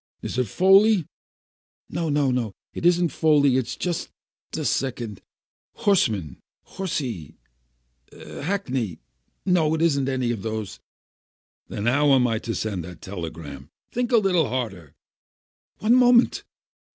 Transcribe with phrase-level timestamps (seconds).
[0.23, 1.05] Is it Foley?"
[1.87, 3.61] "No, no, it isn't Foley.
[3.61, 4.09] Just
[4.57, 5.21] a second—
[5.75, 7.35] Horseman Horsey—
[8.41, 8.97] Hackney.
[9.45, 10.79] No, it isn't any of those."
[11.67, 13.69] "Then how am I to send that telegram?
[13.91, 14.95] Think a little harder!"
[15.77, 16.45] "One moment!